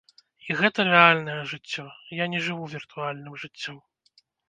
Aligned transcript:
І 0.47 0.55
гэта 0.61 0.85
рэальнае 0.87 1.37
жыццё, 1.53 1.87
я 2.23 2.29
не 2.35 2.43
жыву 2.49 2.73
віртуальным 2.75 3.41
жыццём. 3.47 3.83